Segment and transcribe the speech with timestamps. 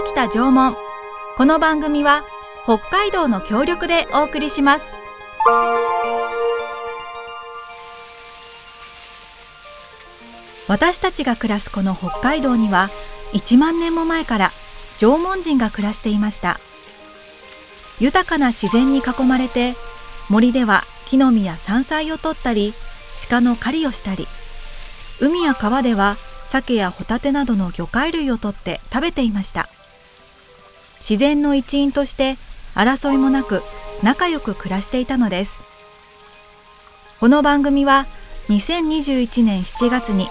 [0.00, 0.74] 北北縄文
[1.36, 2.22] この番組は
[2.64, 4.94] 北海道の協力でお送りします
[10.68, 12.88] 私たちが暮らすこの北海道には
[13.34, 14.52] 1万年も前から
[14.98, 16.60] 縄文人が暮らしていました
[17.98, 19.74] 豊かな自然に囲まれて
[20.30, 22.72] 森では木の実や山菜を取ったり
[23.28, 24.26] 鹿の狩りをしたり
[25.20, 29.68] 海や川では鮭やホタテなどの魚介類を取って食べていました
[31.00, 32.36] 自然の一員として
[32.74, 33.62] 争いもなく
[34.02, 35.60] 仲良く暮らしていたのです。
[37.18, 38.06] この番組は
[38.48, 40.28] 2021年7月に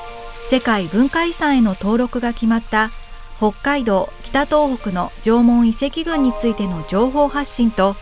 [0.49, 2.89] 世界文化遺産への登録が決まった
[3.37, 7.95] 北海道北東北の縄文遺跡群についての情報発信と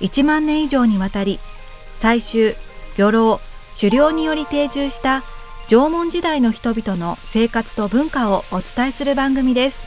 [0.00, 1.40] 1万年以上にわたり
[1.98, 2.54] 採集
[2.96, 3.40] 漁労
[3.74, 5.22] 狩猟により定住した
[5.68, 9.78] 縄文時代の人々の生活と文化をお伝えする番組です。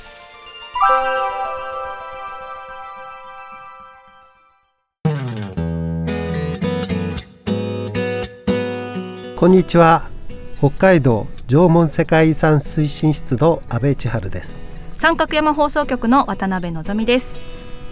[9.45, 10.09] こんにちは。
[10.57, 14.57] 北海道縄文世界遺産推進室の阿部千春です。
[14.97, 17.27] 三角山放送局の渡辺のです。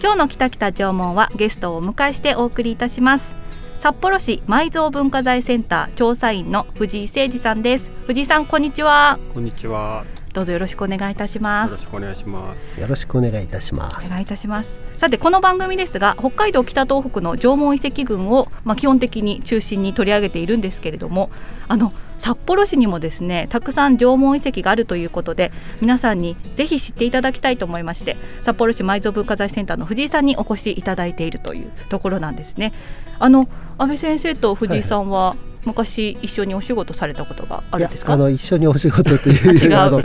[0.01, 3.35] 今日の北北縄文はゲストをお迎えしてお送りいたします。
[3.81, 7.85] 札幌市埋蔵文化財センター調査員の藤井誠二さんです。
[8.07, 9.19] 藤井さんこんにちは。
[9.35, 11.71] こんにちはどうぞよろしくお願いいたします。
[11.71, 12.79] よろしくお願いします。
[12.81, 14.07] よろしくお願いいたします。
[14.07, 14.69] お願いいたします。
[14.97, 21.29] さてこの番組ですが北海道北東北の縄文遺跡群をまあ基本的に中心に取り上げているんですけれども
[21.67, 32.71] あの札幌市にもですねたくさん縄文遺跡があるということで皆さんにぜひ知っていただきたいと思いまして札幌市埋蔵文化財センターの藤井さんにお越しいただいているというところなんですね。
[33.19, 38.13] あの安倍先生と藤井さんは、はい昔一緒にお仕事されたことがあるんですか？
[38.13, 40.01] あの一緒にお仕事というあの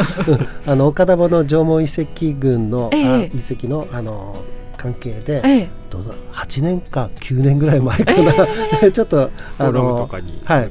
[0.66, 4.44] あの岡田の縄文遺跡群の、ええ、遺跡のあの
[4.76, 8.46] 関係で、ええ、どうだ8年か9年ぐらい前かな、
[8.82, 10.08] え、 ちょっとあの
[10.44, 10.70] はい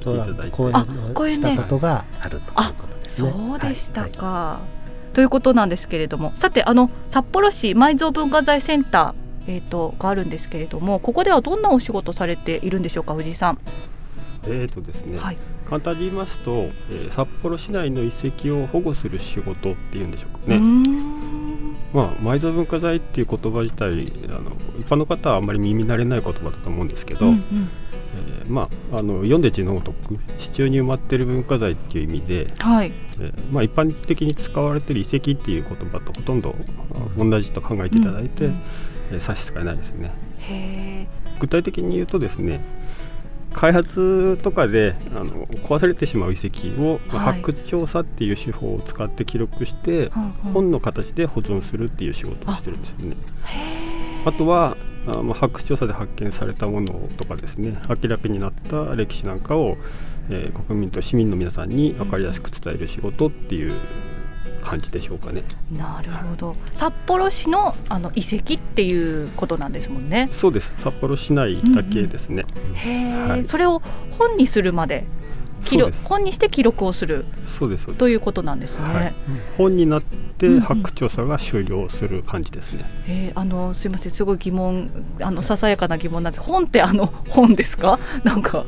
[0.51, 3.31] 講演したことがあるということですね。
[3.31, 4.59] そうでしたか、は
[5.11, 6.31] い、ということなんですけれども。
[6.37, 13.57] さてあの札幌市埋蔵文化財センター、えーと、があるんですけれどもここではどんなお仕事されているんでしょうか藤井さん。
[14.49, 15.37] えーとですね、はい、
[15.69, 20.61] 簡単に言いますと、えー、札幌市内の遺跡を保護する仕事っていうんでしょうかね。
[21.93, 27.69] まあ、埋蔵文化財っていう言葉自体あの一般の方はあまり耳慣れない言葉だと思うんですけど、うんうん、
[28.41, 32.91] えー、まあ、あの読んで字のごとく地中に埋まっている文化財っていう意味で、はい。
[33.19, 36.55] えー、まあ、一般的に使われている遺跡っていう言葉とほとんど
[37.17, 38.61] 同じと考えていただいて、うんうん、
[39.13, 40.11] えー、差し支えないですね。
[41.39, 42.61] 具体的に言うとですね
[43.53, 50.09] 開発とかであの壊されてしまう遺跡を、はい、発掘調査っていう手法を使って記録して、
[50.53, 53.15] 本の形で保存するっていう仕事をしてるんですよね。
[54.25, 59.77] あとはあまあ、発掘調査で発見されたものとかですね明らかになった歴史なんかを、
[60.29, 63.71] えー、国民と市民の皆さんに分かりやすく伝える仕事っていう
[64.63, 65.43] 感じでしょうかね。
[65.71, 66.55] なるほど。
[66.75, 70.29] 札幌市のあの遺跡っていうことなんですもんね。
[70.31, 70.73] そうです。
[70.77, 72.45] 札幌市内だけですね。
[72.55, 73.81] うんうん、へえ、はい、それを
[74.17, 75.05] 本にするまで
[75.63, 78.83] 記録本にして記録をするそうですということなんですね。
[78.85, 79.13] はい、
[79.57, 82.85] 本になって発掘調査が終了する感じですね。
[83.07, 84.89] うんうん、えー、あのすみませんすごい疑問
[85.21, 86.45] あのささやかな疑問なんです。
[86.45, 87.99] 本ってあの本ですか？
[88.23, 88.65] なんか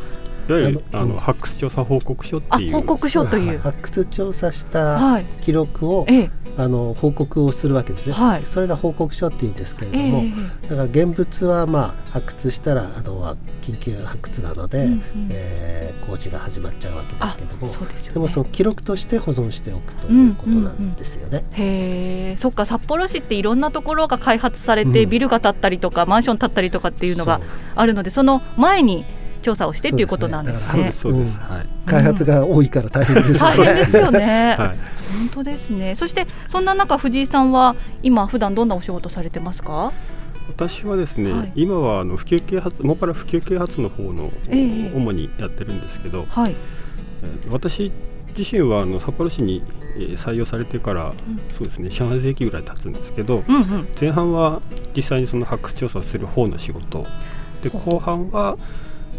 [0.49, 2.73] いわゆるあの発掘調査報告書っていう。
[2.73, 3.59] 報告書という。
[3.59, 15.01] 発掘調査した記録を、はい、あの報告をするわけですね、はい、それが報告書っていうんですけれども、えー、だから現物はまあ発掘したらあのは緊急発掘なので、うんうん、
[15.31, 21.45] えー、工事が始まっちゃうわけですけどもで、ね,、もその記録として保存しておくということなんですよね。
[21.57, 22.37] うんうんうん、へえ。
[22.37, 27.39] そっか札幌市っていろんなところが開発されて、ビルが建ったりとかマンション建ったりとかっていうのが
[27.75, 29.05] あるのでその前に
[29.39, 30.91] 調査をしてということなんですね。
[30.91, 31.67] そうです、はい。
[31.85, 34.55] 開発が多いから大変です、大変ですよね。
[34.57, 35.95] はい、本当ですね。
[35.95, 39.91] そしてそんな中藤井さんは今普段どんなお仕事されてますか？
[40.47, 46.55] 私はですね、はい、今はあの普及啓発もっぱら普及啓発の方の、えー、主にやってるんですけど、はい、
[47.51, 47.91] 私
[48.37, 49.63] 自身はあの札幌市に
[50.15, 51.13] 採用されてから、うん、
[51.55, 54.61] そうですね上海世紀ぐらい経つんですけど、うんうん、前半は
[54.95, 57.05] 実際にその発掘調査する方の仕事。
[57.63, 58.57] で後半は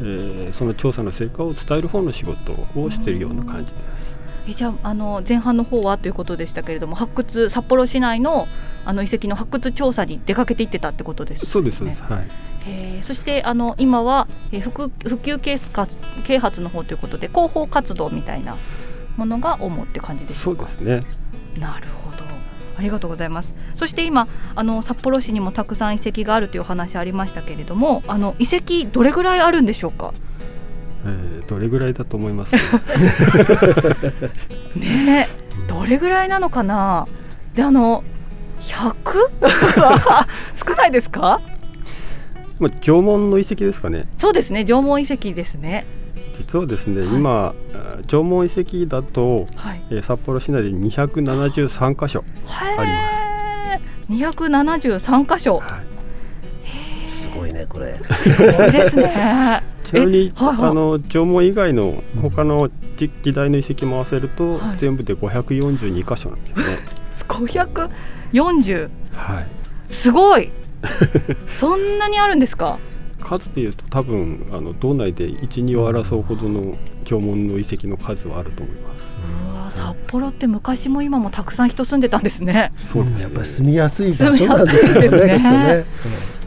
[0.00, 4.20] えー、その調査の成果を伝える方の仕事をしているような感じです。
[4.48, 8.48] えじゃああの前半の方はということでしたけれども発掘札幌市内の
[8.86, 12.26] あの遺跡の発掘調査に出かけていってたってことです、ね、そうですはい。
[12.66, 18.56] えー、そしてあの今は、えー、普普及啓発啓発の方ということで広報活動みたいな
[19.16, 21.04] ものが主って感じですそうですね。
[21.58, 22.09] なるほど。
[22.80, 23.54] ありがとうございます。
[23.74, 30.14] そして今あの札幌市にもたくさん遺跡があるというお話ありましたけれどもあの遺跡どれぐらいあるんでしょうか？
[31.04, 32.54] えー、どれぐらいだと思います？
[34.76, 35.28] ね
[35.68, 37.06] どれぐらいなのかな？
[37.54, 38.02] であの
[38.60, 38.96] 100?
[40.66, 41.40] 少ないですか？
[42.58, 44.06] まあ、縄文の遺跡ですかね。
[44.18, 45.86] そうですね縄文遺跡ですね
[46.40, 47.54] 実はですね、はい、今
[48.06, 53.78] 縄文遺跡だと、はい、えー、札幌市内で273箇所ありま
[54.08, 54.12] す。
[54.12, 55.82] 273箇所、は
[57.06, 58.00] い、すごいねこれ。
[58.10, 59.62] すごいですね。
[59.84, 66.78] ちなみに、はいはい、あの縄文以外の他の時代の遺跡も合わせると、はい、全部で542箇所なんですね。
[67.28, 68.88] 540。
[69.14, 69.46] はい。
[69.86, 70.50] すごい。
[71.52, 72.78] そんなにあるんですか？
[73.38, 76.74] 数でいうと多分あの道内で一二を争うほどの
[77.04, 79.04] 縄文の遺跡の数はあると思います。
[79.52, 82.72] うわ札幌って昔も今もたくさん人住んでたんですね。
[82.92, 84.72] そうです、ね、やっぱり住みやすい場所なんで
[85.08, 85.38] すね。
[85.38, 85.84] ね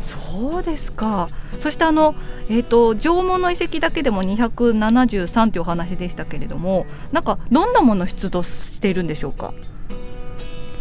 [0.01, 1.27] そうですか。
[1.59, 2.15] そしてあの
[2.49, 9.53] えっ、ー、と縄文の遺跡だけでも273というお話でしたけれども、なんかどんなもの出土しているんでしょうか？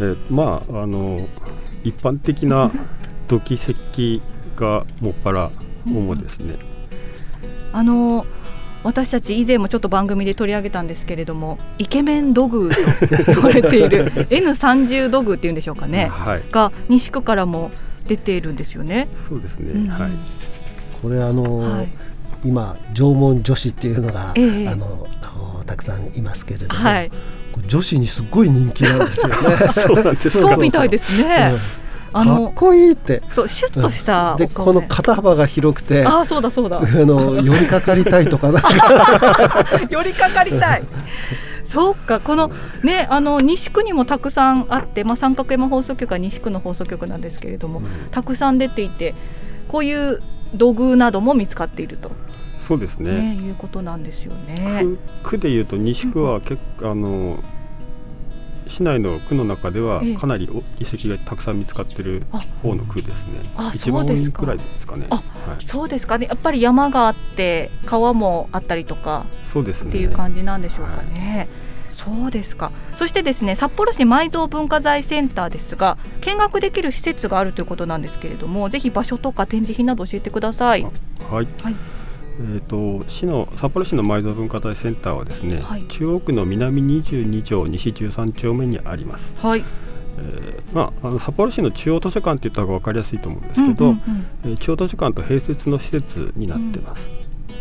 [0.00, 1.28] えー、まああの
[1.84, 2.72] 一般的な
[3.28, 4.20] 土器石
[4.56, 5.52] がもっぱら
[5.86, 6.56] 主ですね。
[7.72, 8.26] あの
[8.84, 12.76] 私たち以前もちょっと番組で取り上げたんですけれどもイケメン土偶と
[13.32, 17.70] 言われている N30 土偶っていうんでしょうかね、はい、が西区からも
[18.06, 19.06] 出ているんですよね。
[19.28, 20.10] そうですね、うん、はい、
[21.00, 21.88] これあのーはい、
[22.44, 25.06] 今縄文女子っていうのが、えー、あの
[25.64, 27.10] たくさんいますけれども、はい、
[27.68, 29.34] 女子にすごい人気なんですよね。
[29.70, 31.52] そうなんですそうみたいですね。
[31.52, 31.81] うん
[32.12, 33.22] あのかっこいいって。
[33.30, 36.78] そうシュッとしたでこの肩幅が広くてあそうだそうだ。
[36.78, 38.50] あの寄りかかりたいとか
[39.88, 40.82] 寄りかかりたい。
[41.64, 42.50] そうかこの
[42.82, 49.14] ねあの西区にもたくさんあって、まあ、三角山放送局は西区の放送局なんですけれども、うん、たくさん出ていて
[49.68, 50.20] こういう
[50.54, 52.10] 土偶なども見つかっていると。
[52.58, 54.84] そうですね、ね、いうことなんですよね。
[55.22, 57.38] 区でいうと西区は結構、うん、あの
[58.72, 60.48] 市内の区の中ではかなり
[60.80, 62.22] 遺跡がたくさん見つかってる
[62.62, 63.40] 方の区ですね。
[63.56, 65.06] あ一番多いくらいですかね。
[65.10, 65.18] は
[65.60, 66.26] い、そうですかね。
[66.26, 71.36] やっぱり山があって川もあったりとかそうですねっていう感じなんでしょうかね。
[71.36, 72.72] はい、そうですか。
[72.96, 80.82] そしてですね、札幌市埋蔵文化財センターですが、見学できる施設があるということなんですけれども、ぜひ場所とか展示品など教えてください。
[81.30, 81.48] はい。
[81.62, 81.76] はい
[82.40, 89.34] えーと、市の札幌市の埋蔵文化財センターはですね、はい、中央区の南22条西13丁目にあります。
[89.38, 89.64] はい
[90.18, 94.02] えーまあ、あの札幌市の中央図書館って言った方が分かりやすいと思うんですけど、うん
[94.44, 97.08] うんうん、中央図書館と併設の施設になってます。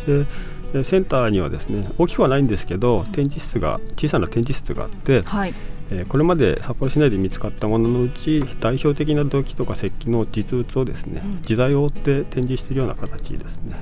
[0.07, 0.27] うん、
[0.73, 5.53] でセンターにはですね大きくはないんですけど展示室が小さな展示室があって、はい、
[5.91, 13.75] えー、これまで札幌市内で見つかったもののうち代表的な土器とか石器の実物をですね、うん、時代を追って展示しているような形ですね。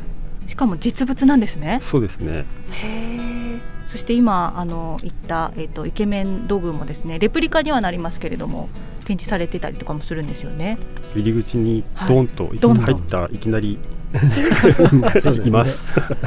[0.50, 1.80] しかも実物なんですね。
[1.81, 2.44] そうですね。
[2.72, 8.69] へそして今あの言ったえっ、ー、とイケメン土偶もですねレプリカにはなりますけれども
[9.06, 10.78] 展示されてたりとかもするんですよね。
[11.16, 13.80] 入り口にドンと入ったいきなり
[15.46, 15.86] います。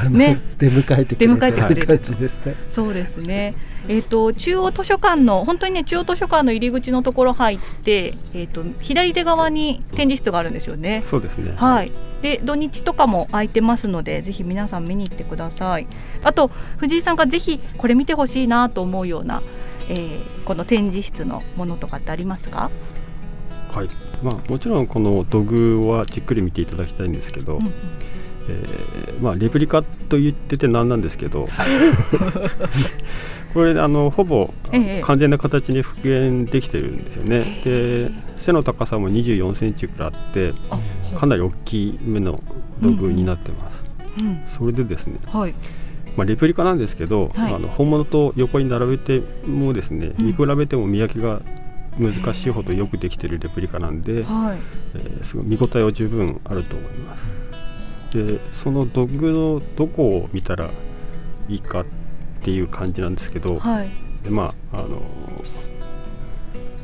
[0.09, 2.55] ね、出迎えて出迎えてくれる感じですね。
[2.71, 3.55] そうですね。
[3.89, 11.03] えっ、ー、と中央図書館の本当にね中央図書館の入り口のところ入って、えっ、ー、と左手側に展示室があるんですよね。
[11.05, 11.53] そうですね。
[11.57, 11.91] はい。
[12.23, 15.87] で土日とかも空いてますのでぜひ皆さん見に行ってください。
[16.23, 19.43] あと藤井さんがぜひこれ見てほしいなと思うような、
[19.89, 22.71] えー、この展示室のものとかってありますか？
[23.71, 23.89] はい。
[24.23, 27.57] まあもちろんこの土偶はじっくり見ていただきたいんですけど。
[27.57, 27.73] うんうん
[28.49, 31.47] えーまあ、レプリカと言ってて何なんですけど
[33.53, 34.53] これあのほぼ
[35.03, 40.51] 完全な形に復元できてるんですよね、で背の高さも2 4センチくらいあって
[41.13, 42.39] かなり大きめの
[42.81, 43.83] 道具になってます、
[44.19, 44.27] うん。
[44.27, 45.53] うん、それでですね、はい、
[46.15, 51.41] まあ、レプリカなんですけど、はい、あの本物と横に並べてもですね見比べても見分けが
[51.97, 54.57] 難しいほどよくできてるレプリカなんで、はい、
[54.95, 57.23] えー、すごい見応えは十分あると思います。
[58.13, 60.69] でその道具のどこを見たら
[61.49, 61.85] いいかっ
[62.41, 63.89] ていう感じなんですけど、はい、
[64.23, 65.01] でまああの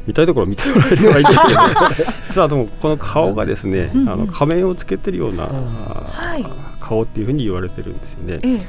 [0.09, 6.43] 見たいところ見てもらえればいいんですけど、ね、 実はでもこの顔がですね、うんうん、あの仮面をつけてるような、はい、
[6.79, 8.65] 顔っていうふうに言われてるんですよね。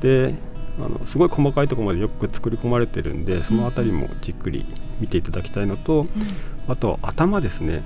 [0.00, 0.34] で
[0.78, 4.64] あのすごい細かいところまでよく作り込まれてるんでその辺りもじっくり
[5.00, 6.08] 見ていただきたいのと、うん、
[6.68, 7.82] あと頭ですね。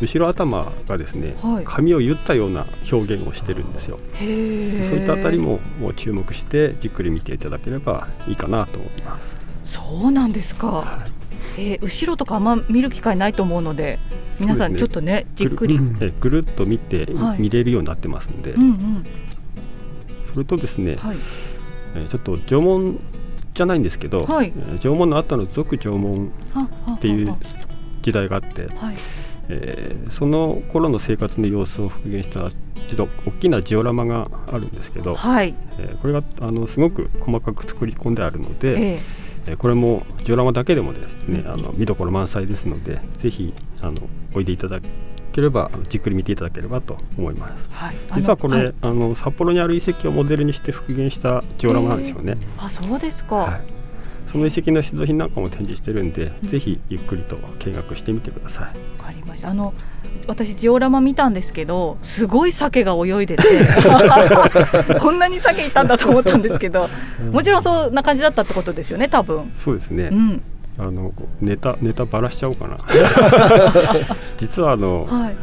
[0.00, 3.98] 後ろ頭がですね、はい、髪を言ったような表現をしてるんですよ。
[4.18, 9.18] そういったあたりももう注目してじっくり見ていただければいいかなと思いま
[9.64, 9.78] す。
[9.80, 11.17] そうなんですか、はい
[11.58, 13.98] えー、後ろとかあんま見る機会ないと思うので
[14.38, 15.78] 皆さんちょっとね、ね、じっくり。
[15.78, 19.04] ぐる,、ぐるっと見て、はい、見れるようになってますんで、うんうん、
[20.32, 21.16] それとですね、はい、
[21.96, 23.00] えー、ちょっと縄文
[23.54, 26.32] じゃないんですけど、はい、縄文の後の俗縄文
[26.92, 27.34] っていう
[28.02, 28.96] 時代があって、はい。
[29.50, 35.54] えー、その頃の生活の様子を復元したちょっと大きなジオラマがあるんですけど、はい。
[35.78, 43.94] えー、これがあのすごく細かく作り込んであるので、えー、これもジオラマだけでもですね、あの見どころ満載ですのでぜひあの
[44.34, 44.80] おいでいただ
[45.32, 53.60] ければじっくり見ていただければと思います、はい、実はこれ、はい、あの札幌にある遺跡をモデルにして復元したジオラマなんですよね、えー、あそうですか、はい、
[54.26, 58.98] その遺跡の出土品なんかも展示してるんで、うん、ぜひゆっくりと見学してみてください。
[59.44, 59.72] あの
[60.28, 63.44] 私ジオラマ見たんですけどすごい鮭が泳いでて
[65.00, 66.88] こんなに鮭いたんだと思ったんですけど
[67.32, 69.50] もちろんそんな感じだったってことですよね多分。
[69.54, 70.42] そうですね、うん、
[70.78, 72.76] あのネタネタばらしちゃおうかな。
[74.36, 75.34] 実はあの、はい、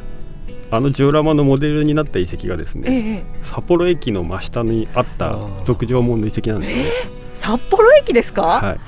[0.69, 6.77] あのジオラマのモデルになった遺跡がですね、ええ、札幌駅の真下にあった俗縄文の遺跡なんですよ。
[6.77, 8.79] ね、えー、札幌駅ですか、はい、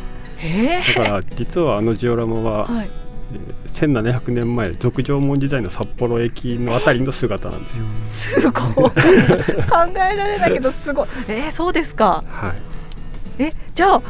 [0.44, 3.07] えー、だから実はあのジオラマは、はい
[3.68, 7.86] 1700年前俗縄文時代の札幌駅のあたりの姿なんですよ。
[8.12, 8.54] すごい。
[8.54, 8.92] 考
[9.94, 11.08] えられないけどすごい。
[11.28, 12.24] えー、そうですか。
[12.30, 12.54] は
[13.40, 14.02] い、えじゃあ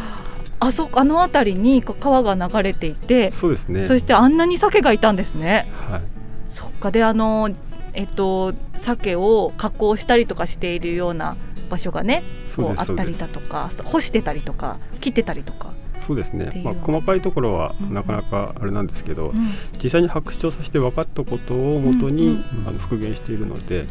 [0.60, 3.86] あそあの辺りに川が流れていてそうですね。
[3.86, 5.68] そしてあんなに鮭がいたんですね。
[5.90, 6.02] はい、
[6.50, 6.92] そっか。
[6.92, 7.50] であの
[7.94, 11.36] えっと鮭を加工したりとかしているような
[11.70, 12.24] 場所がね
[12.56, 15.74] こうあったりだとか干してたりとか切ってたりとか
[16.08, 23.86] そうですね、まあ、細かいところはなかなかあれなんですけど、うん、実際に発掘調査して分かったことをもとに、あの復元しているので。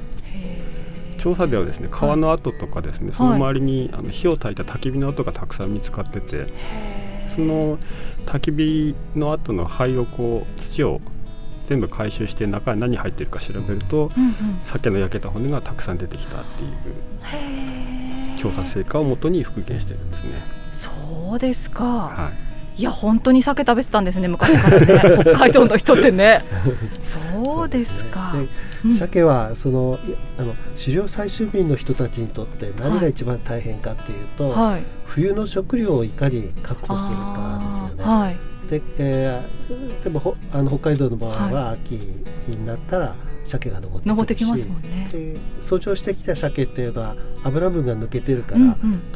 [1.19, 6.47] 調査ではですね川の跡とかですね、はい、その周りにあの火を焚いた焚き火の跡がたくさん見つかってて
[7.35, 7.79] その
[8.27, 11.01] 焚き火の跡の灰をこう土を
[11.67, 14.35] 全部回収して中に何入ってるか調べると、うんうん、
[14.67, 20.66] 鮭の焼けた骨がたくさん出てきたっていう調査成果をもとに復元してるんですね。
[20.77, 22.31] そうですか、は
[22.77, 24.87] い、いや本当に鮭食べてたんですね昔からね。
[25.25, 26.45] 北海道の人ってね。
[27.03, 28.35] そうですか。
[28.99, 29.99] 鮭はその
[30.39, 38.05] あの狩猟採集民の人たちにとって何が一番大変かっていうと、はい、冬の食料をいかに確保するかですよね。
[38.05, 38.37] はい。
[38.69, 41.93] でえー、でもほあの北海道の場合は秋
[42.49, 43.15] になったら
[43.47, 45.09] 鮭が登って登ってきますもんね。
[45.11, 48.69] で遡上してきた鮭っていうのは油分が抜けてるから、うん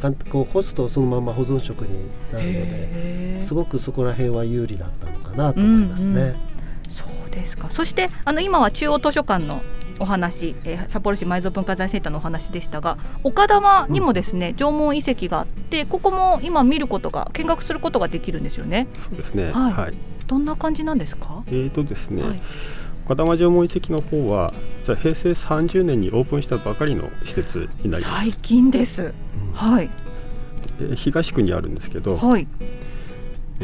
[0.03, 6.07] うん、こう干すとそのまま保存食になるのですごくそこら辺は有利だったのかなと思いますね。
[6.07, 6.35] うんうん、
[6.87, 7.69] そうですか。
[7.69, 9.61] そしてあの今は中央図書館の
[9.99, 18.87] お話、えー、札幌市埋蔵文化財センターのお話でしたが岡玉にもですね、うん、縄文遺跡があってここも今見ることが見学することができるんですよね。
[18.95, 19.93] そうですね、はい、はい、
[20.25, 21.43] どんな感じなんですか？
[21.47, 22.41] えーとですね、はい
[23.05, 24.53] 岡玉縄文遺跡の方は
[24.85, 28.15] 平成30年にオープンしたばかりの施設になります。
[28.15, 29.89] 最近です、うん、はい
[30.95, 32.47] 東区にあるんですけど、はい。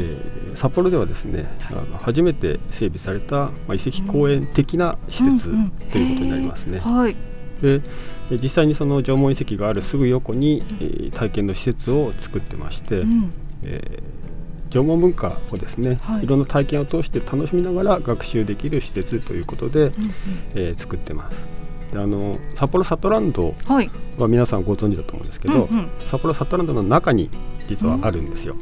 [0.52, 6.78] ー、札幌ではですね、はい、あの初めて整備された、まあ、遺跡公園的な施設、うん、ということになりますね。
[6.78, 7.16] はい、
[7.60, 7.82] で
[8.30, 13.32] 実際にその縄文遺跡があるすぐ横に、えー、体験の施設を作ってまして、うん、
[13.64, 14.28] えー
[14.70, 19.92] 縄文文化をですね、はい、いろんな体験を通して楽しみながら学習できる施設ということで、うんうん、
[20.54, 21.58] えー、作ってます。
[21.92, 23.54] であの札幌サトランド
[24.18, 27.30] は皆さんご存知だと思うんですけど、うんうん、札幌サトランドの中に
[27.66, 28.54] 実はあるんですよ。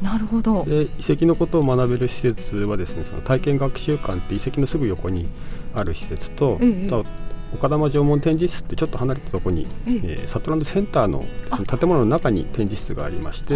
[0.00, 0.64] うん、なるほど。
[0.64, 5.28] で遺跡のことを学べる施設はですねその体験学習館って遺跡のすぐ横に
[5.74, 7.04] ある施設と、ええ、
[7.54, 11.24] 岡玉縄文展示室ってちょっと離れたところに、えー、サトランドセンターの
[11.66, 13.54] 建物の中に展示室がありまして、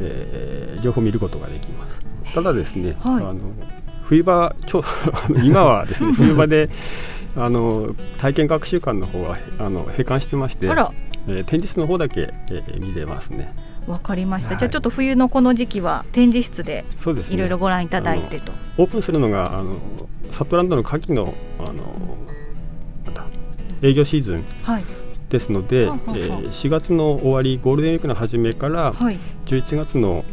[0.00, 2.00] えー、両方見ることができます。
[2.34, 3.40] ただですね、はい、あの
[4.04, 6.70] 冬場今日今はですね 冬場で
[7.36, 13.54] あの体験学習館の方はあの閉館してまして、えー、展示室の方だけ、えー、見れますね。
[13.86, 16.84] わかりました、はい、じゃあちょっと冬のこの時期は展示室で
[17.30, 19.74] いろいろご覧いただいてと、ね、オープンするのがあの
[20.30, 21.82] サトランドの夏季のあの
[23.82, 24.44] 営業シーズン
[25.28, 28.92] ですので、はい、えー、4月の終わりゴールデンウィークの初めから
[29.46, 30.24] 11月の、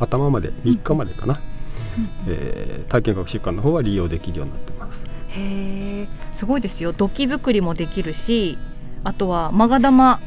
[0.00, 5.00] 頭まで3日までかな、うん、えー、体験学習館の方は利用できるようになってます。
[5.28, 6.92] へすごいですよ。
[6.92, 8.58] 土器作りもできるし
[9.04, 10.20] あとはマガ玉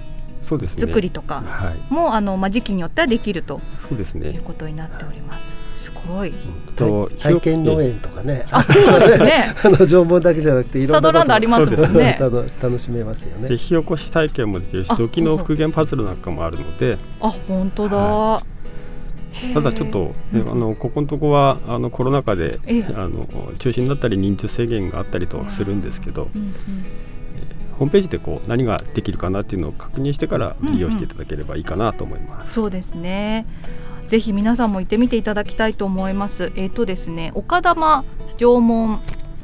[0.45, 1.41] そうですね、作りとか
[1.89, 3.59] も、はい、あのまあ、時期によってはできると
[3.89, 5.55] そうです、ね、いうことになっております。
[5.75, 6.33] すごい、
[6.75, 9.53] と体験農園とかね、あそうですね。
[9.63, 12.17] あの縄文だけじゃなくていろんなサドランドありますもんね。
[12.61, 13.49] 楽しめますよね。
[13.49, 17.97] で火起こし体験もできるし、土器の復元パズルなんかもあるので、あ本当だ。
[17.97, 18.41] は
[19.53, 22.59] ただちょっと、ね、あのここのとこはあのコロナ禍で
[22.95, 23.27] あの
[23.59, 26.53] 中止になったり人数制限があったりとかするんですけど、うんうん、
[27.77, 32.41] ホームページでこう何ができるかなっていうのを確認してから利用していただければいいかなと思います。
[32.41, 33.45] うんうん、そうですね。
[34.07, 36.51] ぜひ皆さんも行ってみていただきたいと思います。
[36.55, 38.03] えっ、ー、とですね、岡玉
[38.37, 39.01] 縄文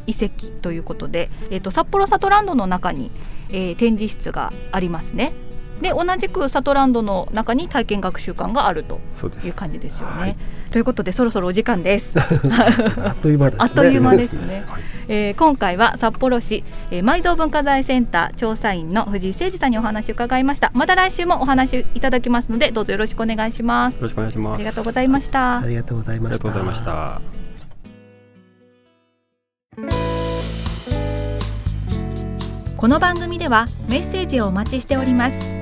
[0.07, 3.11] 遺跡ということで、えっ、ー、と札幌サトランドの中に、
[3.49, 5.33] えー、展示室がありますね。
[5.81, 8.99] で同じくサトランドの中に体験学習館があると
[9.43, 10.35] いう感じですよね。
[10.71, 12.13] ということでそろそろお時間です。
[12.19, 13.63] あっという間ですね。
[13.63, 14.63] あっという間ですね。
[15.07, 20.71] えー、今回は札幌市、えー、埋蔵文化財センター調査員の藤井誠二さんにお話を伺いました。
[20.73, 23.95] また来週もお話いただきますのでどうぞよろしくお願いします。
[23.95, 24.55] よろしくお願いします。
[24.55, 25.59] ありがとうございました。
[25.59, 26.35] ありがとうございました。
[26.35, 27.41] ありがとうございました。
[32.77, 35.60] この番組ではメッセージをお待ちしております。